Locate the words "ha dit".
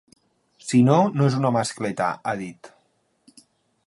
2.31-2.71